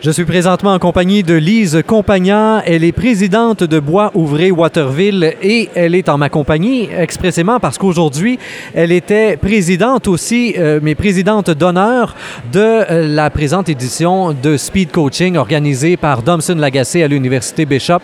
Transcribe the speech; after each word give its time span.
Je 0.00 0.12
suis 0.12 0.24
présentement 0.24 0.74
en 0.74 0.78
compagnie 0.78 1.24
de 1.24 1.34
Lise 1.34 1.82
Compagna. 1.84 2.62
Elle 2.64 2.84
est 2.84 2.92
présidente 2.92 3.64
de 3.64 3.80
Bois 3.80 4.12
Ouvré 4.14 4.52
Waterville 4.52 5.34
et 5.42 5.70
elle 5.74 5.96
est 5.96 6.08
en 6.08 6.16
ma 6.16 6.28
compagnie 6.28 6.88
expressément 6.96 7.58
parce 7.58 7.78
qu'aujourd'hui, 7.78 8.38
elle 8.74 8.92
était 8.92 9.36
présidente 9.36 10.06
aussi, 10.06 10.54
euh, 10.56 10.78
mais 10.80 10.94
présidente 10.94 11.50
d'honneur 11.50 12.14
de 12.52 12.60
euh, 12.60 13.08
la 13.08 13.28
présente 13.30 13.68
édition 13.68 14.34
de 14.40 14.56
Speed 14.56 14.92
Coaching 14.92 15.36
organisée 15.36 15.96
par 15.96 16.22
Domson 16.22 16.54
Lagacé 16.54 17.02
à 17.02 17.08
l'Université 17.08 17.66
Bishop. 17.66 17.98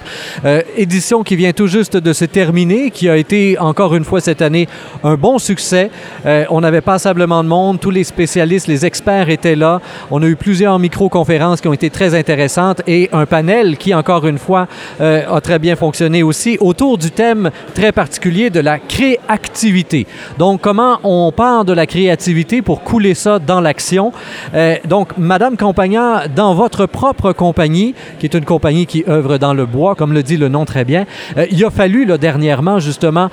Euh, 0.45 0.62
édition 0.76 1.22
qui 1.22 1.36
vient 1.36 1.52
tout 1.52 1.68
juste 1.68 1.96
de 1.96 2.12
se 2.12 2.24
terminer, 2.24 2.90
qui 2.90 3.08
a 3.08 3.16
été 3.16 3.56
encore 3.61 3.95
une 3.95 4.04
fois 4.04 4.20
cette 4.20 4.42
année 4.42 4.66
un 5.04 5.14
bon 5.14 5.38
succès. 5.38 5.92
On 6.24 6.64
avait 6.64 6.80
passablement 6.80 7.45
de 7.45 7.48
monde, 7.48 7.79
tous 7.79 7.90
les 7.90 8.02
spécialistes, 8.02 8.66
les 8.66 8.84
experts 8.84 9.30
étaient 9.30 9.54
là. 9.54 9.80
On 10.11 10.20
a 10.24 10.26
eu 10.26 10.34
plusieurs 10.34 10.80
micro-conférences 10.80 11.61
qui 11.61 11.68
ont 11.68 11.72
été 11.72 11.83
très 11.90 12.14
intéressante 12.14 12.82
et 12.86 13.08
un 13.12 13.26
panel 13.26 13.76
qui, 13.76 13.94
encore 13.94 14.26
une 14.26 14.38
fois, 14.38 14.68
euh, 15.00 15.22
a 15.29 15.40
très 15.40 15.58
bien 15.58 15.76
fonctionné 15.76 16.22
aussi 16.22 16.56
autour 16.61 16.98
du 16.98 17.11
thème 17.11 17.50
très 17.75 17.92
particulier 17.92 18.50
de 18.50 18.61
la 18.61 18.79
créativité. 18.79 20.06
Donc, 20.39 20.61
comment 20.61 20.98
on 21.02 21.32
part 21.32 21.64
de 21.64 21.72
la 21.72 21.86
créativité 21.86 22.62
pour 22.62 22.82
couler 22.82 23.14
ça 23.14 23.39
dans 23.39 23.61
l'action? 23.61 24.12
Euh, 24.54 24.76
donc, 24.86 25.16
Madame 25.18 25.56
Compagna, 25.56 26.28
dans 26.28 26.54
votre 26.54 26.86
propre 26.86 27.32
compagnie, 27.32 27.94
qui 28.18 28.26
est 28.26 28.34
une 28.34 28.44
compagnie 28.44 28.86
qui 28.86 29.04
œuvre 29.08 29.39
dans 29.39 29.54
le 29.54 29.66
bois, 29.66 29.94
comme 29.94 30.12
le 30.12 30.22
dit 30.22 30.36
le 30.36 30.48
nom 30.48 30.64
très 30.64 30.84
bien, 30.84 31.06
euh, 31.36 31.46
il 31.50 31.64
a 31.64 31.70
fallu, 31.70 32.05
là, 32.05 32.19
dernièrement, 32.19 32.78
justement, 32.78 33.30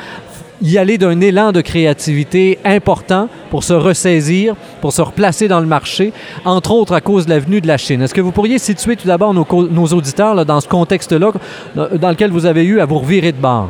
y 0.61 0.77
aller 0.77 0.97
d'un 0.97 1.20
élan 1.21 1.51
de 1.51 1.61
créativité 1.61 2.59
important 2.63 3.29
pour 3.49 3.63
se 3.63 3.73
ressaisir, 3.73 4.55
pour 4.79 4.93
se 4.93 5.01
replacer 5.01 5.47
dans 5.47 5.59
le 5.59 5.65
marché, 5.65 6.13
entre 6.45 6.71
autres 6.71 6.93
à 6.93 7.01
cause 7.01 7.25
de 7.25 7.31
la 7.31 7.39
venue 7.39 7.61
de 7.61 7.67
la 7.67 7.77
Chine. 7.77 8.01
Est-ce 8.01 8.13
que 8.13 8.21
vous 8.21 8.31
pourriez 8.31 8.59
situer 8.59 8.95
tout 8.95 9.07
d'abord 9.07 9.34
nos, 9.34 9.87
auditeurs 9.93 10.45
dans 10.45 10.61
ce 10.61 10.67
contexte-là, 10.67 11.31
dans 11.75 12.09
lequel 12.09 12.31
vous 12.31 12.45
avez 12.45 12.63
eu 12.63 12.79
à 12.79 12.85
vous 12.85 12.99
revirer 12.99 13.32
de 13.32 13.37
bord? 13.37 13.70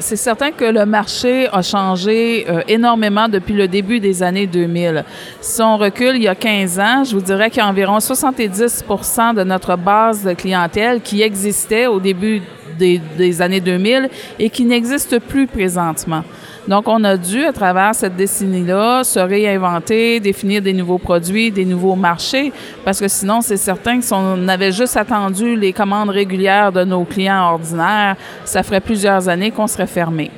C'est 0.00 0.16
certain 0.16 0.50
que 0.50 0.66
le 0.66 0.84
marché 0.84 1.48
a 1.50 1.62
changé 1.62 2.46
euh, 2.48 2.60
énormément 2.68 3.26
depuis 3.26 3.54
le 3.54 3.66
début 3.66 4.00
des 4.00 4.22
années 4.22 4.46
2000. 4.46 5.02
Si 5.40 5.62
on 5.62 5.78
recule 5.78 6.16
il 6.16 6.22
y 6.22 6.28
a 6.28 6.34
15 6.34 6.78
ans, 6.78 7.04
je 7.04 7.14
vous 7.14 7.22
dirais 7.22 7.48
qu'il 7.48 7.62
y 7.62 7.64
a 7.64 7.68
environ 7.68 7.96
70% 7.96 9.34
de 9.34 9.44
notre 9.44 9.76
base 9.76 10.24
de 10.24 10.34
clientèle 10.34 11.00
qui 11.00 11.22
existait 11.22 11.86
au 11.86 12.00
début 12.00 12.42
des, 12.78 13.00
des 13.16 13.40
années 13.40 13.60
2000 13.60 14.10
et 14.38 14.50
qui 14.50 14.64
n'existe 14.66 15.18
plus 15.20 15.46
présentement. 15.46 16.22
Donc, 16.68 16.86
on 16.86 17.02
a 17.04 17.16
dû, 17.16 17.46
à 17.46 17.52
travers 17.52 17.94
cette 17.94 18.14
décennie-là, 18.14 19.02
se 19.02 19.18
réinventer, 19.18 20.20
définir 20.20 20.60
des 20.60 20.74
nouveaux 20.74 20.98
produits, 20.98 21.50
des 21.50 21.64
nouveaux 21.64 21.94
marchés, 21.94 22.52
parce 22.84 23.00
que 23.00 23.08
sinon, 23.08 23.40
c'est 23.40 23.56
certain 23.56 23.98
que 23.98 24.04
si 24.04 24.12
on 24.12 24.46
avait 24.48 24.70
juste 24.70 24.98
attendu 24.98 25.56
les 25.56 25.72
commandes 25.72 26.10
régulières 26.10 26.70
de 26.70 26.84
nos 26.84 27.04
clients 27.04 27.52
ordinaires, 27.52 28.16
ça 28.44 28.62
ferait 28.62 28.82
plusieurs 28.82 29.30
années 29.30 29.50
qu'on 29.50 29.66
serait 29.66 29.77
fermé. 29.86 30.30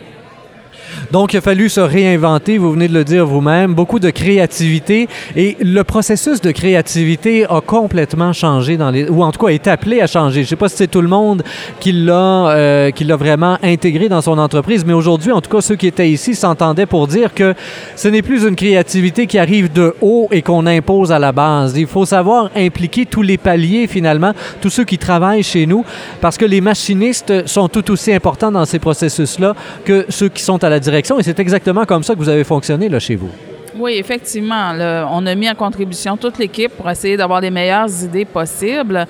Donc, 1.12 1.32
il 1.32 1.38
a 1.38 1.40
fallu 1.40 1.68
se 1.68 1.80
réinventer, 1.80 2.58
vous 2.58 2.72
venez 2.72 2.88
de 2.88 2.94
le 2.94 3.04
dire 3.04 3.26
vous-même, 3.26 3.74
beaucoup 3.74 3.98
de 3.98 4.10
créativité. 4.10 5.08
Et 5.36 5.56
le 5.60 5.82
processus 5.84 6.40
de 6.40 6.50
créativité 6.50 7.44
a 7.48 7.60
complètement 7.60 8.32
changé, 8.32 8.76
dans 8.76 8.90
les, 8.90 9.08
ou 9.08 9.22
en 9.22 9.32
tout 9.32 9.44
cas 9.44 9.52
est 9.52 9.66
appelé 9.68 10.00
à 10.00 10.06
changer. 10.06 10.40
Je 10.42 10.46
ne 10.46 10.50
sais 10.50 10.56
pas 10.56 10.68
si 10.68 10.76
c'est 10.76 10.90
tout 10.90 11.02
le 11.02 11.08
monde 11.08 11.42
qui 11.78 11.92
l'a, 11.92 12.48
euh, 12.50 12.90
qui 12.90 13.04
l'a 13.04 13.16
vraiment 13.16 13.58
intégré 13.62 14.08
dans 14.08 14.20
son 14.20 14.38
entreprise, 14.38 14.84
mais 14.84 14.92
aujourd'hui, 14.92 15.32
en 15.32 15.40
tout 15.40 15.50
cas, 15.50 15.60
ceux 15.60 15.76
qui 15.76 15.86
étaient 15.86 16.10
ici 16.10 16.34
s'entendaient 16.34 16.86
pour 16.86 17.06
dire 17.06 17.34
que 17.34 17.54
ce 17.96 18.08
n'est 18.08 18.22
plus 18.22 18.44
une 18.44 18.56
créativité 18.56 19.26
qui 19.26 19.38
arrive 19.38 19.72
de 19.72 19.94
haut 20.00 20.28
et 20.30 20.42
qu'on 20.42 20.66
impose 20.66 21.12
à 21.12 21.18
la 21.18 21.32
base. 21.32 21.76
Il 21.76 21.86
faut 21.86 22.06
savoir 22.06 22.50
impliquer 22.56 23.06
tous 23.06 23.22
les 23.22 23.38
paliers, 23.38 23.86
finalement, 23.86 24.32
tous 24.60 24.70
ceux 24.70 24.84
qui 24.84 24.98
travaillent 24.98 25.42
chez 25.42 25.66
nous, 25.66 25.84
parce 26.20 26.36
que 26.36 26.44
les 26.44 26.60
machinistes 26.60 27.46
sont 27.46 27.68
tout 27.68 27.90
aussi 27.90 28.12
importants 28.12 28.50
dans 28.50 28.64
ces 28.64 28.78
processus-là 28.78 29.54
que 29.84 30.06
ceux 30.08 30.28
qui 30.28 30.42
sont 30.42 30.62
à 30.64 30.68
la 30.68 30.79
direction. 30.80 31.18
Et 31.18 31.22
c'est 31.22 31.38
exactement 31.38 31.84
comme 31.84 32.02
ça 32.02 32.14
que 32.14 32.18
vous 32.18 32.28
avez 32.28 32.44
fonctionné 32.44 32.88
chez 32.98 33.16
vous. 33.16 33.30
Oui, 33.76 33.96
effectivement. 33.98 34.72
on 35.10 35.26
a 35.26 35.34
mis 35.34 35.48
en 35.48 35.54
contribution 35.54 36.16
toute 36.16 36.38
l'équipe 36.38 36.72
pour 36.76 36.90
essayer 36.90 37.16
d'avoir 37.16 37.40
les 37.40 37.50
meilleures 37.50 37.88
idées 38.04 38.24
possibles. 38.24 39.06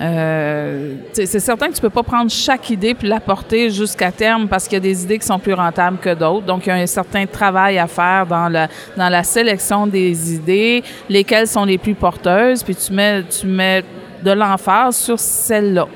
Euh, 0.00 0.94
c'est 1.12 1.40
certain 1.40 1.68
que 1.68 1.74
tu 1.74 1.80
peux 1.80 1.90
pas 1.90 2.02
prendre 2.02 2.30
chaque 2.30 2.70
idée 2.70 2.94
puis 2.94 3.06
l'apporter 3.06 3.70
jusqu'à 3.70 4.10
terme 4.10 4.48
parce 4.48 4.64
qu'il 4.64 4.74
y 4.74 4.76
a 4.76 4.80
des 4.80 5.04
idées 5.04 5.18
qui 5.18 5.26
sont 5.26 5.38
plus 5.38 5.52
rentables 5.52 5.98
que 5.98 6.14
d'autres. 6.14 6.46
Donc, 6.46 6.66
il 6.66 6.70
y 6.70 6.72
a 6.72 6.76
un 6.76 6.86
certain 6.86 7.26
travail 7.26 7.78
à 7.78 7.86
faire 7.86 8.26
dans 8.26 8.48
la, 8.48 8.68
dans 8.96 9.08
la 9.08 9.22
sélection 9.22 9.86
des 9.86 10.34
idées, 10.34 10.82
lesquelles 11.08 11.46
sont 11.46 11.64
les 11.64 11.78
plus 11.78 11.94
porteuses, 11.94 12.62
puis 12.62 12.74
tu 12.74 12.92
mets, 12.92 13.22
tu 13.24 13.46
mets 13.46 13.84
de 14.22 14.32
l'emphase 14.32 14.96
sur 14.96 15.18
celles-là. 15.18 15.86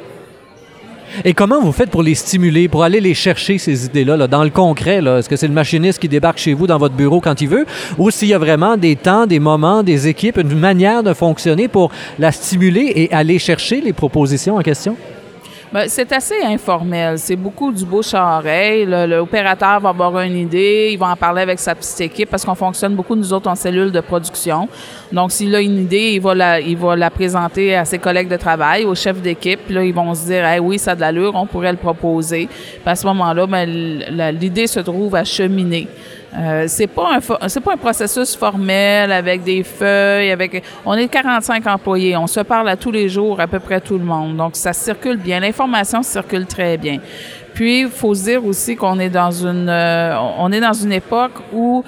Et 1.25 1.34
comment 1.34 1.60
vous 1.60 1.72
faites 1.72 1.91
pour 1.91 2.02
les 2.02 2.14
stimuler, 2.14 2.69
pour 2.69 2.82
aller 2.82 3.00
les 3.00 3.14
chercher, 3.14 3.58
ces 3.58 3.86
idées-là, 3.86 4.16
là, 4.16 4.26
dans 4.26 4.42
le 4.42 4.50
concret? 4.50 4.97
Est-ce 5.04 5.28
que 5.28 5.36
c'est 5.36 5.48
le 5.48 5.54
machiniste 5.54 6.00
qui 6.00 6.08
débarque 6.08 6.38
chez 6.38 6.54
vous 6.54 6.66
dans 6.66 6.78
votre 6.78 6.94
bureau 6.94 7.20
quand 7.20 7.41
il 7.41 7.48
veut? 7.48 7.66
Ou 7.98 8.10
s'il 8.10 8.28
y 8.28 8.34
a 8.34 8.38
vraiment 8.38 8.76
des 8.76 8.97
temps, 8.97 9.26
des 9.26 9.38
moments, 9.38 9.82
des 9.82 10.08
équipes, 10.08 10.38
une 10.38 10.58
manière 10.58 11.02
de 11.02 11.14
fonctionner 11.14 11.69
pour 11.69 11.91
la 12.19 12.32
stimuler 12.32 12.92
et 12.97 13.12
aller 13.12 13.38
chercher 13.38 13.80
les 13.80 13.92
propositions 13.92 14.56
en 14.56 14.62
question? 14.62 14.97
Ben, 15.75 15.87
c'est 15.89 16.12
assez 16.12 16.41
informel. 16.45 17.19
C'est 17.19 17.35
beaucoup 17.35 17.73
du 17.73 17.85
bouche 17.85 18.15
à 18.15 18.39
oreille. 18.39 18.87
Le- 18.87 19.07
L'opérateur 19.07 19.81
va 19.81 19.89
avoir 19.89 20.21
une 20.21 20.37
idée, 20.37 20.91
il 20.93 20.97
va 21.01 21.09
en 21.09 21.17
parler 21.17 21.43
avec 21.43 21.59
sa 21.59 21.75
petite 21.75 22.01
équipe 22.01 22.31
parce 22.31 22.45
qu'on 22.45 22.55
fonctionne 22.55 22.95
beaucoup, 22.95 23.17
nous 23.17 23.33
autres, 23.33 23.51
en 23.51 23.57
cellule 23.57 23.91
de 23.91 23.99
production. 23.99 24.69
Donc, 25.11 25.33
s'il 25.33 25.53
a 25.53 25.61
une 25.61 25.79
idée, 25.79 26.12
il 26.12 26.21
va 26.21 26.33
la, 26.33 26.61
il 26.61 26.77
va 26.77 26.95
la 26.95 27.11
présenter 27.11 27.75
à 27.75 27.85
ses 27.85 27.99
collègues 27.99 28.29
de 28.29 28.37
travail, 28.37 28.85
au 28.85 28.95
chef 28.95 29.21
d'équipe. 29.21 29.69
Là, 29.69 29.83
ils 29.83 29.93
vont 29.93 30.15
se 30.15 30.27
dire, 30.27 30.45
hey, 30.45 30.61
oui, 30.61 30.79
ça 30.79 30.93
a 30.93 30.95
de 30.95 31.01
l'allure, 31.01 31.33
on 31.35 31.45
pourrait 31.45 31.73
le 31.73 31.79
proposer. 31.79 32.47
Puis 32.47 32.81
à 32.87 32.95
ce 32.95 33.05
moment-là, 33.09 33.45
ben, 33.49 33.69
l'idée 34.39 34.69
se 34.69 34.79
trouve 34.79 35.17
à 35.17 35.25
cheminer. 35.25 35.89
Euh, 36.37 36.65
c'est 36.67 36.89
pas 36.89 37.17
un 37.17 37.49
c'est 37.49 37.61
pas 37.61 37.75
un 37.75 37.77
processus 37.77 38.34
formel 38.34 39.12
avec 39.12 39.45
des 39.45 39.62
feuilles 39.62 40.33
avec 40.33 40.65
on 40.84 40.95
est 40.95 41.06
45 41.06 41.65
employés 41.69 42.17
on 42.17 42.27
se 42.27 42.41
parle 42.41 42.69
à 42.69 42.77
tous 42.77 42.91
les 42.91 43.09
jours 43.09 43.41
à 43.41 43.47
peu 43.47 43.61
près 43.61 43.81
tout 43.81 43.99
le 43.99 44.05
monde 44.05 44.37
donc 44.37 44.56
ça 44.56 44.73
circule 44.73 45.17
bien 45.17 45.39
l'information 45.39 46.03
circule 46.03 46.47
très 46.47 46.77
bien 46.77 46.99
puis 47.55 47.83
il 47.83 47.89
faut 47.89 48.15
se 48.15 48.25
dire 48.25 48.44
aussi 48.44 48.75
qu'on 48.75 48.99
est 48.99 49.11
dans 49.11 49.31
une 49.31 49.69
euh, 49.69 50.19
on 50.39 50.50
est 50.50 50.61
dans 50.61 50.73
une 50.73 50.93
époque 50.93 51.34
où 51.53 51.84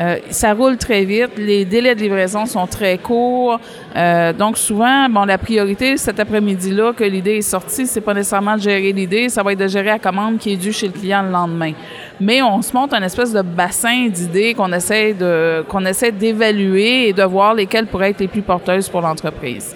euh, 0.00 0.16
ça 0.30 0.54
roule 0.54 0.78
très 0.78 1.04
vite, 1.04 1.32
les 1.36 1.66
délais 1.66 1.94
de 1.94 2.00
livraison 2.00 2.46
sont 2.46 2.66
très 2.66 2.96
courts. 2.96 3.60
Euh, 3.96 4.32
donc 4.32 4.56
souvent, 4.56 5.10
bon, 5.10 5.26
la 5.26 5.36
priorité 5.36 5.98
cet 5.98 6.18
après-midi-là 6.18 6.94
que 6.94 7.04
l'idée 7.04 7.36
est 7.36 7.42
sortie, 7.42 7.86
c'est 7.86 8.00
pas 8.00 8.14
nécessairement 8.14 8.56
de 8.56 8.62
gérer 8.62 8.92
l'idée, 8.92 9.28
ça 9.28 9.42
va 9.42 9.52
être 9.52 9.58
de 9.58 9.68
gérer 9.68 9.90
la 9.90 9.98
commande 9.98 10.38
qui 10.38 10.54
est 10.54 10.56
due 10.56 10.72
chez 10.72 10.86
le 10.86 10.94
client 10.94 11.22
le 11.22 11.30
lendemain. 11.30 11.72
Mais 12.20 12.42
on 12.42 12.60
se 12.60 12.72
monte 12.74 12.92
un 12.92 13.02
espèce 13.02 13.32
de 13.32 13.42
bassin 13.42 14.08
d'idées 14.08 14.54
qu'on 14.54 14.72
essaie 14.72 15.14
de 15.14 15.64
qu'on 15.68 15.84
essaie 15.86 16.12
d'évaluer 16.12 17.08
et 17.08 17.12
de 17.12 17.22
voir 17.22 17.54
lesquelles 17.54 17.86
pourraient 17.86 18.10
être 18.10 18.20
les 18.20 18.28
plus 18.28 18.42
porteuses 18.42 18.88
pour 18.88 19.00
l'entreprise. 19.00 19.74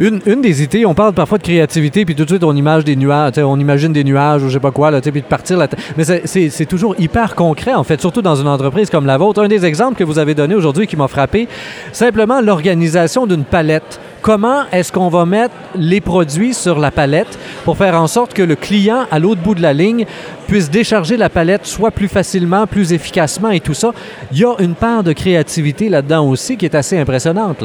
Une, 0.00 0.20
des 0.42 0.62
idées, 0.62 0.84
on 0.84 0.94
parle 0.94 1.14
parfois 1.14 1.38
de 1.38 1.42
créativité, 1.42 2.04
puis 2.04 2.14
tout 2.14 2.24
de 2.24 2.28
suite 2.28 2.44
on 2.44 2.54
imagine 2.54 2.84
des 2.84 2.96
nuages, 2.96 3.38
on 3.38 3.58
imagine 3.58 3.92
des 3.92 4.04
nuages 4.04 4.42
ou 4.42 4.48
je 4.48 4.54
sais 4.54 4.60
pas 4.60 4.70
quoi, 4.70 4.90
là, 4.90 5.00
puis 5.00 5.12
de 5.12 5.26
partir 5.26 5.56
là. 5.56 5.68
Mais 5.96 6.04
c'est 6.04 6.66
toujours 6.66 6.94
hyper 6.98 7.34
concret, 7.34 7.74
en 7.74 7.84
fait, 7.84 8.00
surtout 8.00 8.22
dans 8.22 8.34
une 8.34 8.48
entreprise 8.48 8.90
comme 8.90 9.06
la 9.06 9.16
vôtre. 9.16 9.42
Un 9.42 9.48
des 9.48 9.64
exemples 9.64 9.96
que 9.96 10.04
vous 10.04 10.18
avez 10.18 10.34
donné 10.34 10.54
aujourd'hui 10.54 10.86
qui 10.86 10.96
m'a 10.96 11.08
frappé, 11.08 11.48
simplement 11.92 12.40
l'organisation 12.40 13.26
d'une 13.26 13.44
palette. 13.44 14.00
Comment 14.20 14.64
est-ce 14.72 14.92
qu'on 14.92 15.08
va 15.08 15.24
mettre 15.24 15.54
les 15.76 16.00
produits 16.00 16.52
sur 16.52 16.78
la 16.78 16.90
palette 16.90 17.38
pour 17.64 17.76
faire 17.76 17.94
en 17.94 18.06
sorte 18.06 18.34
que 18.34 18.42
le 18.42 18.56
client, 18.56 19.06
à 19.10 19.18
l'autre 19.18 19.40
bout 19.40 19.54
de 19.54 19.62
la 19.62 19.72
ligne, 19.72 20.06
puisse 20.46 20.68
décharger 20.68 21.16
la 21.16 21.28
palette 21.28 21.66
soit 21.66 21.92
plus 21.92 22.08
facilement, 22.08 22.66
plus 22.66 22.92
efficacement 22.92 23.50
et 23.50 23.60
tout 23.60 23.74
ça? 23.74 23.92
Il 24.32 24.38
y 24.38 24.44
a 24.44 24.54
une 24.58 24.74
part 24.74 25.02
de 25.04 25.12
créativité 25.12 25.88
là-dedans 25.88 26.26
aussi 26.28 26.56
qui 26.56 26.64
est 26.64 26.74
assez 26.74 26.98
impressionnante. 26.98 27.64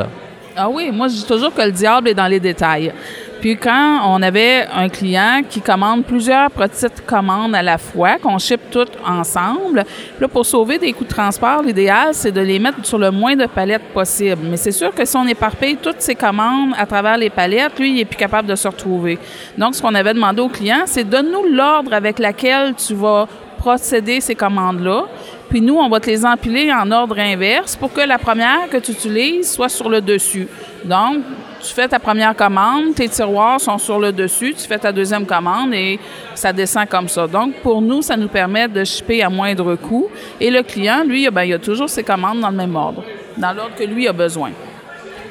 Ah 0.55 0.69
oui, 0.69 0.91
moi 0.93 1.07
je 1.07 1.15
dis 1.15 1.25
toujours 1.25 1.53
que 1.53 1.61
le 1.63 1.71
diable 1.71 2.09
est 2.09 2.13
dans 2.13 2.27
les 2.27 2.39
détails. 2.39 2.93
Puis 3.43 3.57
quand 3.57 3.99
on 4.05 4.21
avait 4.21 4.65
un 4.73 4.87
client 4.87 5.41
qui 5.49 5.59
commande 5.59 6.05
plusieurs 6.05 6.49
petites 6.49 7.05
commandes 7.05 7.53
à 7.53 7.61
la 7.61 7.77
fois, 7.77 8.17
qu'on 8.17 8.37
ship 8.37 8.61
toutes 8.71 8.97
ensemble, 9.05 9.83
là, 10.17 10.27
pour 10.29 10.45
sauver 10.45 10.77
des 10.77 10.93
coûts 10.93 11.03
de 11.03 11.09
transport, 11.09 11.61
l'idéal, 11.61 12.11
c'est 12.13 12.31
de 12.31 12.39
les 12.39 12.57
mettre 12.57 12.85
sur 12.85 12.97
le 12.97 13.11
moins 13.11 13.35
de 13.35 13.45
palettes 13.45 13.89
possible. 13.93 14.43
Mais 14.49 14.55
c'est 14.55 14.71
sûr 14.71 14.95
que 14.95 15.03
si 15.03 15.17
on 15.17 15.27
éparpille 15.27 15.75
toutes 15.75 15.99
ces 15.99 16.15
commandes 16.15 16.71
à 16.77 16.85
travers 16.85 17.17
les 17.17 17.29
palettes, 17.29 17.77
lui, 17.77 17.91
il 17.91 17.99
est 17.99 18.05
plus 18.05 18.15
capable 18.15 18.47
de 18.47 18.55
se 18.55 18.65
retrouver. 18.65 19.19
Donc, 19.57 19.75
ce 19.75 19.81
qu'on 19.81 19.93
avait 19.93 20.13
demandé 20.13 20.41
au 20.41 20.47
client, 20.47 20.83
c'est 20.85 21.03
donne-nous 21.03 21.53
l'ordre 21.53 21.91
avec 21.91 22.19
lequel 22.19 22.75
tu 22.75 22.93
vas 22.93 23.27
procéder 23.57 24.21
ces 24.21 24.35
commandes-là. 24.35 25.03
Puis 25.53 25.61
nous, 25.61 25.75
on 25.75 25.87
va 25.87 25.99
te 25.99 26.09
les 26.09 26.25
empiler 26.25 26.73
en 26.73 26.89
ordre 26.89 27.19
inverse 27.19 27.75
pour 27.75 27.93
que 27.93 28.01
la 28.01 28.17
première 28.17 28.67
que 28.71 28.77
tu 28.77 28.89
utilises 28.89 29.51
soit 29.51 29.69
sur 29.69 29.87
le 29.87 30.01
dessus. 30.01 30.47
Donc, 30.83 31.17
tu 31.61 31.71
fais 31.71 31.87
ta 31.87 31.99
première 31.99 32.35
commande, 32.35 32.95
tes 32.95 33.07
tiroirs 33.07 33.61
sont 33.61 33.77
sur 33.77 33.99
le 33.99 34.11
dessus, 34.11 34.55
tu 34.57 34.67
fais 34.67 34.79
ta 34.79 34.91
deuxième 34.91 35.27
commande 35.27 35.71
et 35.75 35.99
ça 36.33 36.51
descend 36.51 36.89
comme 36.89 37.07
ça. 37.07 37.27
Donc, 37.27 37.53
pour 37.61 37.83
nous, 37.83 38.01
ça 38.01 38.17
nous 38.17 38.29
permet 38.29 38.67
de 38.67 38.83
shipper 38.83 39.21
à 39.21 39.29
moindre 39.29 39.75
coût. 39.75 40.07
Et 40.41 40.49
le 40.49 40.63
client, 40.63 41.03
lui, 41.07 41.29
ben, 41.29 41.43
il 41.43 41.53
a 41.53 41.59
toujours 41.59 41.87
ses 41.87 42.01
commandes 42.01 42.39
dans 42.39 42.49
le 42.49 42.57
même 42.57 42.75
ordre, 42.75 43.03
dans 43.37 43.53
l'ordre 43.53 43.75
que 43.77 43.83
lui 43.83 44.07
a 44.07 44.11
besoin. 44.11 44.49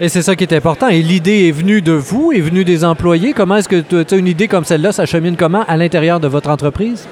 Et 0.00 0.08
c'est 0.08 0.22
ça 0.22 0.36
qui 0.36 0.44
est 0.44 0.54
important. 0.54 0.86
Et 0.86 1.02
l'idée 1.02 1.48
est 1.48 1.52
venue 1.52 1.82
de 1.82 1.90
vous, 1.90 2.30
est 2.30 2.38
venue 2.38 2.64
des 2.64 2.84
employés. 2.84 3.32
Comment 3.32 3.56
est-ce 3.56 3.68
que 3.68 3.80
tu 3.80 4.14
as 4.14 4.16
une 4.16 4.28
idée 4.28 4.46
comme 4.46 4.64
celle-là, 4.64 4.92
ça 4.92 5.04
chemine 5.04 5.36
comment 5.36 5.64
à 5.66 5.76
l'intérieur 5.76 6.20
de 6.20 6.28
votre 6.28 6.48
entreprise? 6.48 7.08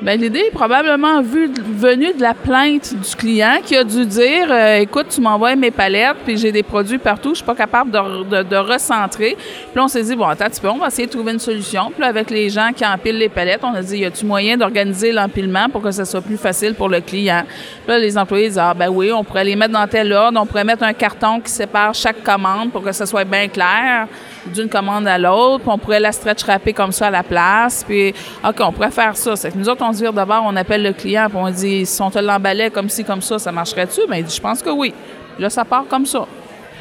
Bien, 0.00 0.14
l'idée 0.14 0.44
est 0.46 0.52
probablement 0.52 1.22
venue 1.22 2.14
de 2.14 2.22
la 2.22 2.32
plainte 2.32 2.94
du 2.94 3.16
client 3.16 3.56
qui 3.64 3.76
a 3.76 3.82
dû 3.82 4.06
dire 4.06 4.46
euh, 4.48 4.76
Écoute, 4.76 5.08
tu 5.08 5.20
m'envoies 5.20 5.56
mes 5.56 5.72
palettes, 5.72 6.18
puis 6.24 6.36
j'ai 6.36 6.52
des 6.52 6.62
produits 6.62 6.98
partout, 6.98 7.30
je 7.30 7.38
suis 7.38 7.44
pas 7.44 7.56
capable 7.56 7.90
de, 7.90 8.44
de, 8.44 8.56
recentrer. 8.56 9.36
Puis 9.36 9.74
là, 9.74 9.82
on 9.82 9.88
s'est 9.88 10.04
dit 10.04 10.14
Bon, 10.14 10.26
attends 10.26 10.48
tu 10.50 10.60
peux, 10.60 10.68
on 10.68 10.78
va 10.78 10.86
essayer 10.86 11.06
de 11.06 11.12
trouver 11.12 11.32
une 11.32 11.40
solution. 11.40 11.90
Puis 11.90 12.00
là, 12.00 12.06
avec 12.06 12.30
les 12.30 12.48
gens 12.48 12.70
qui 12.76 12.86
empilent 12.86 13.18
les 13.18 13.28
palettes, 13.28 13.64
on 13.64 13.74
a 13.74 13.82
dit 13.82 13.98
Y 13.98 14.04
a-tu 14.04 14.24
moyen 14.24 14.56
d'organiser 14.56 15.10
l'empilement 15.10 15.68
pour 15.68 15.82
que 15.82 15.90
ça 15.90 16.04
soit 16.04 16.22
plus 16.22 16.36
facile 16.36 16.74
pour 16.74 16.88
le 16.88 17.00
client? 17.00 17.42
Puis 17.84 17.88
là, 17.88 17.98
les 17.98 18.16
employés 18.16 18.50
disent 18.50 18.58
Ah, 18.58 18.74
ben 18.74 18.90
oui, 18.90 19.10
on 19.10 19.24
pourrait 19.24 19.44
les 19.44 19.56
mettre 19.56 19.72
dans 19.72 19.88
tel 19.88 20.12
ordre, 20.12 20.40
on 20.40 20.46
pourrait 20.46 20.64
mettre 20.64 20.84
un 20.84 20.92
carton 20.92 21.40
qui 21.40 21.50
sépare 21.50 21.92
chaque 21.92 22.22
commande 22.22 22.70
pour 22.70 22.84
que 22.84 22.92
ça 22.92 23.04
soit 23.04 23.24
bien 23.24 23.48
clair 23.48 24.06
d'une 24.46 24.68
commande 24.68 25.06
à 25.06 25.18
l'autre, 25.18 25.64
puis 25.64 25.72
on 25.72 25.78
pourrait 25.78 26.00
la 26.00 26.12
stretch 26.12 26.44
wrapper 26.44 26.72
comme 26.72 26.92
ça 26.92 27.08
à 27.08 27.10
la 27.10 27.22
place, 27.22 27.84
puis 27.86 28.14
OK, 28.46 28.56
on 28.60 28.72
pourrait 28.72 28.90
faire 28.90 29.16
ça. 29.16 29.36
C'est 29.36 29.54
nous 29.54 29.68
autres, 29.68 29.84
on 29.84 29.87
vire 29.92 30.12
d'abord, 30.12 30.42
on 30.44 30.56
appelle 30.56 30.82
le 30.82 30.92
client, 30.92 31.28
puis 31.28 31.38
on 31.40 31.50
dit 31.50 31.86
si 31.86 32.02
on 32.02 32.10
te 32.10 32.18
l'emballait 32.18 32.70
comme 32.70 32.88
ci, 32.88 33.04
comme 33.04 33.22
ça, 33.22 33.38
ça 33.38 33.52
marcherait-tu? 33.52 34.06
Bien, 34.06 34.18
il 34.18 34.24
dit 34.24 34.34
je 34.34 34.40
pense 34.40 34.62
que 34.62 34.70
oui. 34.70 34.92
Là, 35.38 35.50
ça 35.50 35.64
part 35.64 35.84
comme 35.88 36.06
ça. 36.06 36.26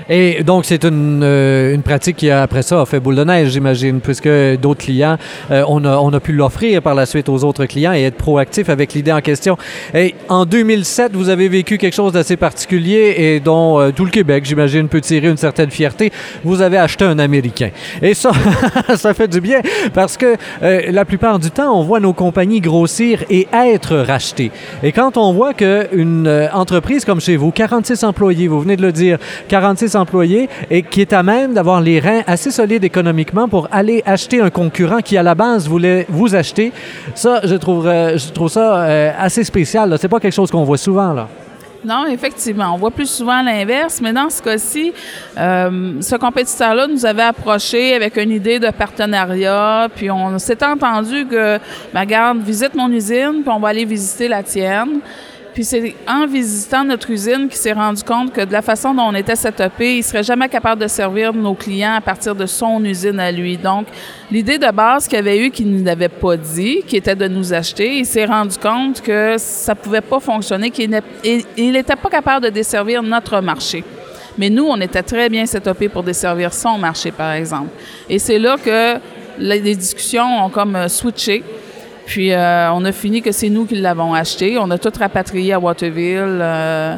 Et 0.09 0.43
donc, 0.43 0.65
c'est 0.65 0.85
une, 0.85 1.21
euh, 1.23 1.73
une, 1.73 1.81
pratique 1.81 2.17
qui, 2.17 2.29
après 2.29 2.61
ça, 2.61 2.81
a 2.81 2.85
fait 2.85 2.99
boule 2.99 3.15
de 3.15 3.23
neige, 3.23 3.49
j'imagine, 3.49 3.99
puisque 3.99 4.29
d'autres 4.61 4.83
clients, 4.83 5.17
euh, 5.51 5.63
on, 5.67 5.83
a, 5.85 5.97
on 5.97 6.13
a 6.13 6.19
pu 6.19 6.33
l'offrir 6.33 6.81
par 6.81 6.95
la 6.95 7.05
suite 7.05 7.29
aux 7.29 7.43
autres 7.43 7.65
clients 7.65 7.93
et 7.93 8.03
être 8.03 8.15
proactif 8.15 8.69
avec 8.69 8.93
l'idée 8.93 9.11
en 9.11 9.21
question. 9.21 9.57
Et 9.93 10.15
en 10.29 10.45
2007, 10.45 11.13
vous 11.13 11.29
avez 11.29 11.49
vécu 11.49 11.77
quelque 11.77 11.93
chose 11.93 12.13
d'assez 12.13 12.37
particulier 12.37 13.15
et 13.17 13.39
dont 13.39 13.79
euh, 13.79 13.91
tout 13.91 14.05
le 14.05 14.11
Québec, 14.11 14.45
j'imagine, 14.45 14.87
peut 14.87 15.01
tirer 15.01 15.27
une 15.27 15.37
certaine 15.37 15.71
fierté. 15.71 16.11
Vous 16.43 16.61
avez 16.61 16.77
acheté 16.77 17.05
un 17.05 17.19
Américain. 17.19 17.69
Et 18.01 18.13
ça, 18.13 18.31
ça 18.95 19.13
fait 19.13 19.27
du 19.27 19.41
bien 19.41 19.61
parce 19.93 20.17
que 20.17 20.35
la 20.61 21.05
plupart 21.05 21.39
du 21.39 21.51
temps, 21.51 21.77
on 21.77 21.83
voit 21.83 21.99
nos 21.99 22.13
compagnies 22.13 22.61
grossir 22.61 23.23
et 23.29 23.47
être 23.53 23.97
rachetées. 23.97 24.51
Et 24.83 24.91
quand 24.91 25.17
on 25.17 25.33
voit 25.33 25.53
qu'une 25.53 26.49
entreprise 26.53 27.05
comme 27.05 27.21
chez 27.21 27.35
vous, 27.35 27.51
46 27.51 28.03
employés, 28.03 28.47
vous 28.47 28.59
venez 28.59 28.75
de 28.75 28.81
le 28.81 28.91
dire, 28.91 29.17
46 29.47 29.86
employés 29.95 30.49
et 30.69 30.83
qui 30.83 31.01
est 31.01 31.13
à 31.13 31.23
même 31.23 31.53
d'avoir 31.53 31.81
les 31.81 31.99
reins 31.99 32.21
assez 32.27 32.51
solides 32.51 32.83
économiquement 32.83 33.47
pour 33.47 33.67
aller 33.71 34.03
acheter 34.05 34.41
un 34.41 34.49
concurrent 34.49 34.99
qui, 34.99 35.17
à 35.17 35.23
la 35.23 35.35
base, 35.35 35.67
voulait 35.67 36.05
vous 36.09 36.35
acheter. 36.35 36.71
Ça, 37.15 37.41
je 37.43 37.55
trouve, 37.55 37.85
je 37.85 38.31
trouve 38.31 38.49
ça 38.49 38.83
euh, 38.83 39.11
assez 39.17 39.43
spécial. 39.43 39.95
C'est 39.99 40.07
pas 40.07 40.19
quelque 40.19 40.33
chose 40.33 40.51
qu'on 40.51 40.63
voit 40.63 40.77
souvent, 40.77 41.13
là. 41.13 41.27
Non, 41.85 42.05
effectivement. 42.07 42.73
On 42.73 42.77
voit 42.77 42.91
plus 42.91 43.09
souvent 43.09 43.41
l'inverse, 43.41 44.01
mais 44.01 44.11
dans 44.11 44.29
ce 44.29 44.41
cas-ci, 44.41 44.93
euh, 45.37 46.01
ce 46.01 46.15
compétiteur-là 46.15 46.87
nous 46.87 47.05
avait 47.05 47.23
approché 47.23 47.93
avec 47.93 48.17
une 48.17 48.31
idée 48.31 48.59
de 48.59 48.69
partenariat, 48.71 49.87
puis 49.95 50.09
on 50.09 50.37
s'est 50.39 50.63
entendu 50.65 51.25
que, 51.27 51.59
ben, 51.93 52.05
garde, 52.05 52.39
visite 52.39 52.73
mon 52.75 52.91
usine, 52.91 53.41
puis 53.41 53.49
on 53.53 53.59
va 53.59 53.69
aller 53.69 53.85
visiter 53.85 54.27
la 54.27 54.43
tienne. 54.43 54.99
Puis 55.57 55.65
c'est 55.65 55.95
en 56.07 56.27
visitant 56.27 56.83
notre 56.83 57.09
usine 57.09 57.47
qu'il 57.47 57.57
s'est 57.57 57.73
rendu 57.73 58.03
compte 58.03 58.31
que 58.31 58.41
de 58.41 58.53
la 58.53 58.61
façon 58.61 58.93
dont 58.93 59.05
on 59.07 59.15
était 59.15 59.35
setupé, 59.35 59.97
il 59.97 60.03
serait 60.03 60.21
jamais 60.21 60.47
capable 60.49 60.83
de 60.83 60.87
servir 60.87 61.33
nos 61.33 61.55
clients 61.55 61.95
à 61.95 62.01
partir 62.01 62.35
de 62.35 62.45
son 62.45 62.85
usine 62.85 63.19
à 63.19 63.31
lui. 63.31 63.57
Donc, 63.57 63.87
l'idée 64.29 64.59
de 64.59 64.69
base 64.69 65.07
qu'il 65.07 65.17
avait 65.17 65.39
eu, 65.39 65.49
qu'il 65.49 65.71
ne 65.71 65.79
nous 65.79 65.89
avait 65.89 66.09
pas 66.09 66.37
dit, 66.37 66.83
qui 66.85 66.95
était 66.95 67.15
de 67.15 67.27
nous 67.27 67.53
acheter, 67.53 67.97
il 67.97 68.05
s'est 68.05 68.25
rendu 68.25 68.55
compte 68.55 69.01
que 69.01 69.33
ça 69.39 69.73
pouvait 69.73 70.01
pas 70.01 70.19
fonctionner, 70.19 70.69
qu'il 70.69 70.91
n'était 70.91 71.95
pas 71.95 72.09
capable 72.11 72.45
de 72.45 72.51
desservir 72.51 73.01
notre 73.01 73.41
marché. 73.41 73.83
Mais 74.37 74.51
nous, 74.51 74.65
on 74.65 74.79
était 74.79 75.01
très 75.01 75.27
bien 75.27 75.47
setupés 75.47 75.89
pour 75.89 76.03
desservir 76.03 76.53
son 76.53 76.77
marché, 76.77 77.11
par 77.11 77.31
exemple. 77.31 77.71
Et 78.07 78.19
c'est 78.19 78.37
là 78.37 78.57
que 78.63 78.99
les 79.39 79.75
discussions 79.75 80.45
ont 80.45 80.49
comme 80.49 80.75
euh, 80.75 80.87
switché. 80.87 81.43
Puis 82.07 82.31
euh, 82.31 82.71
on 82.71 82.85
a 82.85 82.91
fini 82.93 83.21
que 83.21 83.33
c'est 83.33 83.49
nous 83.49 83.65
qui 83.65 83.75
l'avons 83.75 84.13
acheté. 84.13 84.57
On 84.57 84.71
a 84.71 84.77
tout 84.77 84.91
rapatrié 84.97 85.53
à 85.53 85.59
Waterville. 85.59 86.39
Euh, 86.41 86.95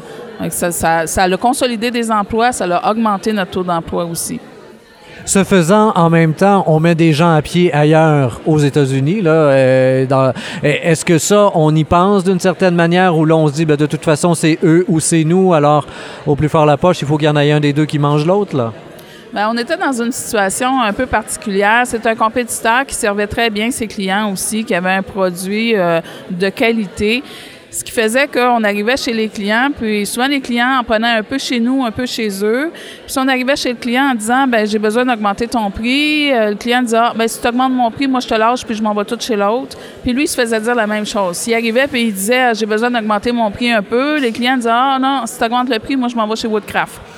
ça, 0.49 0.71
ça, 0.71 1.07
ça 1.07 1.23
a 1.23 1.37
consolidé 1.37 1.89
des 1.89 2.11
emplois, 2.11 2.51
ça 2.51 2.65
a 2.65 2.91
augmenté 2.91 3.33
notre 3.33 3.51
taux 3.51 3.63
d'emploi 3.63 4.05
aussi. 4.05 4.39
Ce 5.25 5.43
faisant, 5.43 5.91
en 5.95 6.09
même 6.09 6.33
temps, 6.33 6.63
on 6.67 6.79
met 6.79 6.95
des 6.95 7.11
gens 7.11 7.33
à 7.33 7.41
pied 7.41 7.73
ailleurs 7.73 8.39
aux 8.45 8.59
États-Unis. 8.59 9.21
Euh, 9.25 10.31
est-ce 10.63 11.03
que 11.03 11.17
ça, 11.17 11.51
on 11.55 11.75
y 11.75 11.83
pense 11.83 12.23
d'une 12.23 12.39
certaine 12.39 12.75
manière 12.75 13.17
où 13.17 13.25
l'on 13.25 13.47
se 13.47 13.53
dit, 13.53 13.65
ben, 13.65 13.75
de 13.75 13.87
toute 13.87 14.03
façon, 14.03 14.33
c'est 14.35 14.59
eux 14.63 14.85
ou 14.87 14.99
c'est 14.99 15.23
nous, 15.23 15.53
alors 15.53 15.85
au 16.25 16.35
plus 16.35 16.49
fort 16.49 16.65
la 16.65 16.77
poche, 16.77 17.01
il 17.01 17.07
faut 17.07 17.17
qu'il 17.17 17.27
y 17.27 17.29
en 17.29 17.35
ait 17.35 17.51
un 17.51 17.59
des 17.59 17.73
deux 17.73 17.85
qui 17.85 17.99
mange 17.99 18.25
l'autre, 18.25 18.55
là? 18.55 18.73
Bien, 19.31 19.47
on 19.51 19.57
était 19.57 19.77
dans 19.77 20.01
une 20.01 20.11
situation 20.11 20.81
un 20.81 20.91
peu 20.91 21.05
particulière. 21.05 21.83
C'est 21.85 22.03
un 22.07 22.15
compétiteur 22.15 22.83
qui 22.83 22.95
servait 22.95 23.27
très 23.27 23.51
bien 23.51 23.69
ses 23.69 23.85
clients 23.85 24.31
aussi, 24.31 24.63
qui 24.63 24.73
avait 24.73 24.89
un 24.89 25.03
produit 25.03 25.75
euh, 25.75 26.01
de 26.31 26.49
qualité. 26.49 27.21
Ce 27.69 27.83
qui 27.83 27.91
faisait 27.91 28.27
qu'on 28.27 28.63
arrivait 28.63 28.97
chez 28.97 29.13
les 29.13 29.29
clients, 29.29 29.69
puis 29.77 30.03
souvent 30.07 30.25
les 30.25 30.41
clients 30.41 30.79
en 30.79 30.83
prenaient 30.83 31.17
un 31.19 31.21
peu 31.21 31.37
chez 31.37 31.59
nous, 31.59 31.85
un 31.85 31.91
peu 31.91 32.07
chez 32.07 32.43
eux. 32.43 32.71
Puis 32.73 33.13
si 33.13 33.19
on 33.19 33.27
arrivait 33.27 33.55
chez 33.55 33.69
le 33.69 33.75
client 33.75 34.05
en 34.05 34.15
disant, 34.15 34.47
ben 34.47 34.65
j'ai 34.65 34.79
besoin 34.79 35.05
d'augmenter 35.05 35.47
ton 35.47 35.69
prix, 35.69 36.33
euh, 36.33 36.49
le 36.49 36.55
client 36.55 36.81
disait, 36.81 36.97
ah, 36.97 37.13
ben 37.15 37.27
si 37.27 37.39
tu 37.39 37.47
augmentes 37.47 37.73
mon 37.73 37.91
prix, 37.91 38.07
moi 38.07 38.21
je 38.21 38.27
te 38.27 38.33
lâche, 38.33 38.65
puis 38.65 38.73
je 38.73 38.81
m'en 38.81 38.95
vais 38.95 39.05
tout 39.05 39.17
chez 39.19 39.35
l'autre. 39.35 39.77
Puis 40.01 40.11
lui, 40.11 40.23
il 40.23 40.27
se 40.27 40.41
faisait 40.41 40.59
dire 40.59 40.73
la 40.73 40.87
même 40.87 41.05
chose. 41.05 41.37
S'il 41.37 41.53
arrivait, 41.53 41.85
puis 41.85 42.05
il 42.05 42.13
disait, 42.13 42.39
ah, 42.39 42.53
j'ai 42.55 42.65
besoin 42.65 42.89
d'augmenter 42.89 43.31
mon 43.31 43.51
prix 43.51 43.71
un 43.71 43.83
peu, 43.83 44.17
les 44.17 44.31
clients 44.31 44.55
disaient, 44.55 44.71
ah 44.73 44.97
non, 44.99 45.27
si 45.27 45.37
tu 45.37 45.43
augmentes 45.43 45.69
le 45.69 45.77
prix, 45.77 45.95
moi 45.95 46.07
je 46.07 46.15
m'en 46.15 46.27
vais 46.27 46.35
chez 46.35 46.47
Woodcraft. 46.47 47.08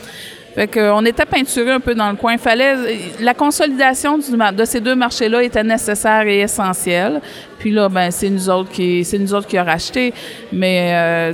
Fait 0.54 0.68
qu'on 0.68 1.06
était 1.06 1.26
peinturé 1.26 1.72
un 1.72 1.80
peu 1.80 1.96
dans 1.96 2.10
le 2.10 2.18
coin. 2.18 2.38
Fallait, 2.38 2.76
la 3.20 3.34
consolidation 3.34 4.18
de 4.18 4.66
ces 4.66 4.82
deux 4.82 4.96
marchés-là 4.96 5.44
était 5.44 5.64
nécessaire 5.64 6.28
et 6.28 6.40
essentielle. 6.40 7.22
Puis 7.58 7.72
là, 7.72 7.88
ben 7.88 8.12
c'est 8.12 8.30
nous 8.30 8.50
autres 8.50 8.70
qui, 8.70 9.06
c'est 9.06 9.18
nous 9.18 9.34
autres 9.34 9.48
qui 9.48 9.58
a 9.58 9.64
racheté. 9.64 10.14
Mais 10.52 10.92
euh, 10.94 11.34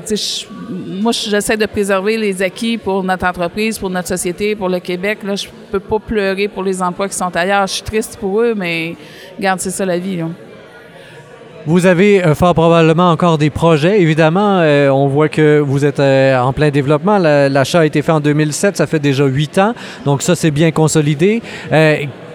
moi, 0.70 1.12
j'essaie 1.14 1.58
de 1.58 1.66
préserver 1.66 2.18
les 2.18 2.42
acquis 2.42 2.78
pour 2.78 3.04
notre 3.04 3.26
entreprise, 3.26 3.80
pour 3.80 3.90
notre 3.90 4.10
société, 4.10 4.56
pour 4.56 4.70
le 4.70 4.80
Québec. 4.80 5.20
Là, 5.24 5.36
je 5.36 5.48
peux 5.72 5.80
pas 5.80 6.00
pleurer 6.00 6.48
pour 6.48 6.64
les 6.64 6.82
emplois 6.82 7.08
qui 7.08 7.16
sont 7.16 7.36
ailleurs. 7.36 7.66
Je 7.66 7.74
suis 7.74 7.84
triste 7.84 8.18
pour 8.20 8.42
eux, 8.42 8.54
mais 8.56 8.96
regarde, 9.38 9.60
c'est 9.60 9.72
ça 9.72 9.86
la 9.86 9.98
vie. 9.98 10.18
Là. 10.18 10.28
Vous 11.66 11.86
avez 11.86 12.24
euh, 12.24 12.36
fort 12.36 12.54
probablement 12.54 13.12
encore 13.12 13.38
des 13.38 13.50
projets. 13.50 14.02
Évidemment, 14.02 14.60
euh, 14.62 14.90
on 14.90 15.08
voit 15.08 15.30
que 15.30 15.60
vous 15.60 15.84
êtes 15.86 16.00
euh, 16.00 16.40
en 16.40 16.54
plein 16.54 16.70
développement. 16.70 17.18
L'achat 17.18 17.82
a 17.82 17.86
été 17.86 18.02
fait 18.02 18.12
en 18.12 18.20
2007, 18.20 18.78
ça 18.78 18.88
fait 18.88 19.00
déjà 19.00 19.26
huit 19.26 19.58
ans. 19.58 19.74
Donc 20.06 20.22
ça, 20.22 20.36
c'est 20.36 20.52
bien 20.52 20.72
consolidé. 20.72 21.42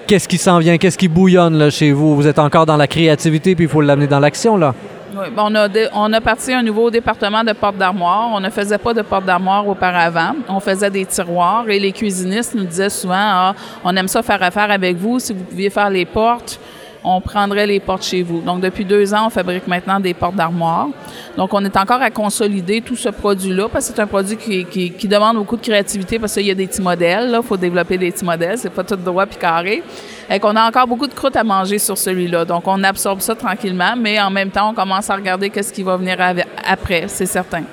Qu'est-ce 0.07 0.29
qui 0.29 0.37
s'en 0.37 0.59
vient? 0.59 0.77
Qu'est-ce 0.77 0.99
qui 0.99 1.09
bouillonne 1.09 1.57
là, 1.57 1.71
chez 1.71 1.93
vous? 1.93 2.17
Vous 2.17 2.27
êtes 2.27 2.39
encore 2.39 2.67
dans 2.67 2.77
la 2.77 2.87
créativité, 2.87 3.55
puis 3.55 3.65
il 3.65 3.71
faut 3.71 3.81
l'amener 3.81 4.09
dans 4.09 4.21
l'action, 4.21 4.57
là? 4.57 4.75
Oui, 5.15 5.27
on, 5.37 5.55
a 5.55 5.69
on 5.95 6.13
a 6.13 6.21
parti 6.23 6.55
un 6.55 6.63
nouveau 6.63 6.91
département 6.91 7.45
de 7.45 7.53
porte 7.53 7.77
d'armoire. 7.77 8.31
On 8.33 8.41
ne 8.41 8.49
faisait 8.49 8.79
pas 8.79 8.95
de 8.95 9.03
porte 9.03 9.27
d'armoire 9.27 9.67
auparavant. 9.69 10.35
On 10.49 10.59
faisait 10.59 10.91
des 10.91 11.05
tiroirs 11.05 11.69
et 11.69 11.79
les 11.79 11.93
cuisinistes 11.93 12.55
nous 12.55 12.65
disaient 12.65 12.89
souvent 12.89 13.15
ah, 13.17 13.55
on 13.85 13.95
aime 13.95 14.09
ça 14.09 14.23
faire 14.23 14.43
affaire 14.43 14.71
avec 14.71 14.97
vous. 14.97 15.19
Si 15.19 15.35
vous 15.35 15.45
pouviez 15.45 15.69
faire 15.69 15.91
les 15.91 16.07
portes, 16.07 16.59
on 17.05 17.21
prendrait 17.21 17.67
les 17.67 17.81
portes 17.81 18.05
chez 18.05 18.23
vous. 18.23 18.41
Donc, 18.41 18.61
depuis 18.61 18.85
deux 18.85 19.13
ans, 19.15 19.27
on 19.27 19.31
fabrique 19.31 19.67
maintenant 19.67 20.01
des 20.01 20.15
portes 20.15 20.37
d'armoire. 20.37 20.89
Donc, 21.37 21.53
on 21.53 21.65
est 21.65 21.77
encore 21.77 22.01
à 22.01 22.11
consolider 22.11 22.81
tout 22.81 22.97
ce 22.97 23.09
produit-là 23.09 23.69
parce 23.69 23.89
que 23.89 23.95
c'est 23.95 24.03
un 24.03 24.07
produit 24.07 24.37
qui, 24.37 25.09
demande 25.09 25.37
beaucoup 25.37 25.57
de 25.57 25.63
créativité 25.63 26.19
parce 26.19 26.35
qu'il 26.35 26.47
y 26.47 26.51
a 26.51 26.55
des 26.55 26.67
petits 26.67 26.83
modèles. 26.83 27.35
Il 27.35 27.47
faut 27.47 27.57
développer 27.57 27.99
des 27.99 28.11
petits 28.11 28.25
modèles. 28.25 28.59
C'est 28.59 28.71
pas 28.71 28.85
tout 28.85 28.97
droit 28.97 29.27
puis 29.27 29.39
carré. 29.39 29.83
Et 30.31 30.39
qu'on 30.39 30.55
a 30.57 30.67
encore 30.67 30.87
beaucoup 30.87 31.07
de 31.07 31.15
croûte 31.15 31.37
à 31.37 31.45
manger 31.45 31.79
sur 31.79 31.99
celui-là. 31.99 32.45
Donc, 32.45 32.63
on 32.67 32.83
absorbe 32.85 33.21
ça 33.21 33.35
tranquillement, 33.35 33.95
mais 33.97 34.21
en 34.21 34.31
même 34.31 34.51
temps, 34.51 34.71
on 34.71 34.75
commence 34.75 35.11
à 35.11 35.17
regarder 35.17 35.51
qu'est-ce 35.51 35.73
qui 35.73 35.83
va 35.83 35.97
venir 35.97 36.17
après, 36.65 37.05
c'est 37.09 37.27
certain. 37.27 37.65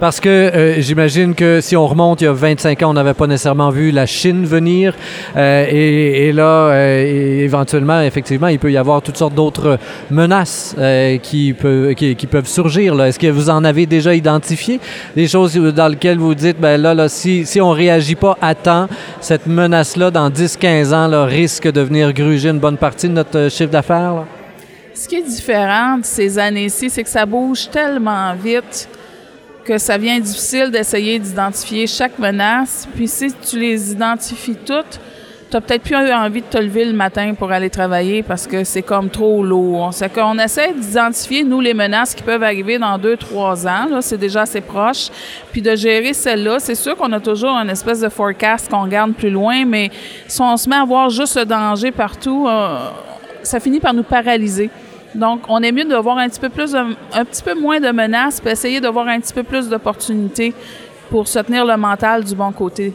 Parce 0.00 0.20
que 0.20 0.28
euh, 0.28 0.80
j'imagine 0.80 1.34
que 1.34 1.60
si 1.60 1.76
on 1.76 1.84
remonte 1.84 2.20
il 2.20 2.24
y 2.24 2.28
a 2.28 2.32
25 2.32 2.82
ans, 2.84 2.90
on 2.90 2.92
n'avait 2.92 3.14
pas 3.14 3.26
nécessairement 3.26 3.70
vu 3.70 3.90
la 3.90 4.06
Chine 4.06 4.46
venir. 4.46 4.94
Euh, 5.36 5.66
et, 5.68 6.32
là, 6.32 6.68
euh, 6.68 7.42
éventuellement, 7.42 8.00
effectivement, 8.02 8.46
il 8.46 8.60
peut 8.60 8.70
y 8.70 8.76
avoir 8.76 9.02
toutes 9.02 9.16
sortes 9.16 9.34
d'autres 9.34 9.76
menaces 10.10 10.76
qui, 11.22 11.52
qui, 11.96 12.26
peuvent 12.30 12.46
surgir. 12.46 13.00
Est-ce 13.02 13.18
que 13.18 13.26
vous 13.26 13.50
en 13.50 13.64
avez 13.64 13.86
déjà 13.86 14.14
identifié 14.14 14.78
des 15.16 15.26
choses 15.26 15.54
dans 15.54 15.88
lesquelles 15.88 16.18
vous 16.18 16.34
dites, 16.34 16.60
ben 16.60 16.80
là, 16.80 16.94
là 16.94 17.08
si, 17.08 17.44
si 17.44 17.60
on 17.60 17.70
ne 17.72 17.76
réagit 17.76 18.14
pas 18.14 18.38
à 18.40 18.54
temps, 18.54 18.86
cette 19.20 19.46
menace-là, 19.46 20.12
dans 20.12 20.30
10-15 20.30 20.94
ans, 20.94 21.08
là, 21.08 21.24
risque 21.24 21.70
de 21.70 21.80
venir 21.80 22.12
gruger 22.12 22.50
une 22.50 22.60
bonne 22.60 22.76
partie 22.76 23.08
de 23.08 23.14
notre 23.14 23.48
chiffre 23.50 23.72
d'affaires? 23.72 24.24
Ce 24.94 25.08
qui 25.08 25.16
est 25.16 25.22
différent 25.22 25.98
de 25.98 26.04
ces 26.04 26.38
années-ci, 26.38 26.88
c'est 26.88 27.02
que 27.02 27.10
ça 27.10 27.26
bouge 27.26 27.68
tellement 27.70 28.34
vite 28.34 28.88
que 29.68 29.76
ça 29.76 29.98
devient 29.98 30.18
difficile 30.18 30.70
d'essayer 30.70 31.18
d'identifier 31.18 31.86
chaque 31.86 32.18
menace. 32.18 32.88
Puis 32.94 33.06
si 33.06 33.30
tu 33.34 33.58
les 33.58 33.92
identifies 33.92 34.56
toutes, 34.56 34.98
t'as 35.50 35.60
peut-être 35.60 35.82
plus 35.82 35.94
envie 35.94 36.40
de 36.40 36.46
te 36.46 36.56
lever 36.56 36.86
le 36.86 36.94
matin 36.94 37.34
pour 37.34 37.52
aller 37.52 37.68
travailler 37.68 38.22
parce 38.22 38.46
que 38.46 38.64
c'est 38.64 38.80
comme 38.80 39.10
trop 39.10 39.44
lourd. 39.44 39.90
C'est 39.92 40.10
qu'on 40.10 40.38
essaie 40.38 40.72
d'identifier, 40.72 41.44
nous, 41.44 41.60
les 41.60 41.74
menaces 41.74 42.14
qui 42.14 42.22
peuvent 42.22 42.42
arriver 42.42 42.78
dans 42.78 42.96
deux, 42.96 43.18
trois 43.18 43.66
ans. 43.66 43.86
Là, 43.90 44.00
c'est 44.00 44.16
déjà 44.16 44.42
assez 44.42 44.62
proche. 44.62 45.10
Puis 45.52 45.60
de 45.60 45.76
gérer 45.76 46.14
celles-là, 46.14 46.60
c'est 46.60 46.74
sûr 46.74 46.96
qu'on 46.96 47.12
a 47.12 47.20
toujours 47.20 47.50
une 47.50 47.68
espèce 47.68 48.00
de 48.00 48.08
forecast 48.08 48.70
qu'on 48.70 48.86
garde 48.86 49.12
plus 49.12 49.30
loin, 49.30 49.66
mais 49.66 49.90
si 50.26 50.40
on 50.40 50.56
se 50.56 50.66
met 50.66 50.76
à 50.76 50.84
voir 50.86 51.10
juste 51.10 51.36
le 51.36 51.44
danger 51.44 51.90
partout, 51.90 52.46
euh, 52.48 52.88
ça 53.42 53.60
finit 53.60 53.80
par 53.80 53.92
nous 53.92 54.02
paralyser. 54.02 54.70
Donc, 55.14 55.42
on 55.48 55.62
est 55.62 55.72
mieux 55.72 55.84
de 55.84 55.96
voir 55.96 56.18
un 56.18 56.28
petit 56.28 57.42
peu 57.42 57.54
moins 57.54 57.80
de 57.80 57.90
menaces, 57.90 58.40
puis 58.40 58.50
essayer 58.50 58.80
de 58.80 58.88
voir 58.88 59.08
un 59.08 59.20
petit 59.20 59.32
peu 59.32 59.42
plus 59.42 59.68
d'opportunités 59.68 60.52
pour 61.10 61.26
se 61.26 61.38
tenir 61.38 61.64
le 61.64 61.76
mental 61.76 62.24
du 62.24 62.34
bon 62.34 62.52
côté. 62.52 62.92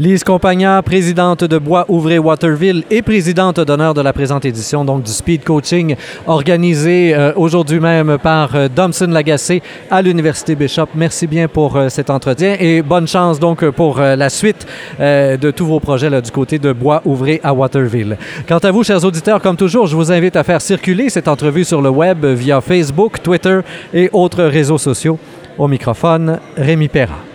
Lise 0.00 0.24
Compagna, 0.24 0.80
présidente 0.80 1.44
de 1.44 1.58
Bois 1.58 1.84
Ouvré 1.90 2.18
Waterville 2.18 2.84
et 2.90 3.02
présidente 3.02 3.60
d'honneur 3.60 3.92
de 3.92 4.00
la 4.00 4.14
présente 4.14 4.46
édition 4.46 4.82
donc 4.82 5.02
du 5.02 5.10
Speed 5.10 5.44
Coaching 5.44 5.94
organisé 6.26 7.14
euh, 7.14 7.34
aujourd'hui 7.36 7.80
même 7.80 8.16
par 8.16 8.56
euh, 8.56 8.68
Domson 8.74 9.08
Lagacé 9.08 9.62
à 9.90 10.00
l'Université 10.00 10.54
Bishop. 10.54 10.86
Merci 10.94 11.26
bien 11.26 11.48
pour 11.48 11.76
euh, 11.76 11.90
cet 11.90 12.08
entretien 12.08 12.56
et 12.58 12.80
bonne 12.80 13.06
chance 13.06 13.38
donc 13.38 13.62
pour 13.72 14.00
la 14.00 14.30
suite 14.30 14.66
de 14.98 15.50
tous 15.50 15.66
vos 15.66 15.80
projets 15.80 16.22
du 16.22 16.30
côté 16.30 16.58
de 16.58 16.72
Bois 16.72 17.02
Ouvré 17.04 17.38
à 17.44 17.52
Waterville. 17.52 18.16
Quant 18.48 18.56
à 18.56 18.70
vous, 18.70 18.82
chers 18.82 19.04
auditeurs, 19.04 19.42
comme 19.42 19.58
toujours, 19.58 19.86
je 19.86 19.96
vous 19.96 20.10
invite 20.10 20.36
à 20.36 20.44
faire 20.44 20.62
circuler 20.62 21.10
cette 21.10 21.28
entrevue 21.28 21.64
sur 21.64 21.82
le 21.82 21.90
web 21.90 22.24
via 22.24 22.62
Facebook, 22.62 23.22
Twitter 23.22 23.60
et 23.92 24.08
autres 24.14 24.44
réseaux 24.44 24.78
sociaux. 24.78 25.18
Au 25.58 25.68
microphone, 25.68 26.38
Rémi 26.56 26.88
Perra. 26.88 27.29